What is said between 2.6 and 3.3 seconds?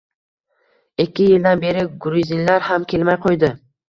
ham kelmay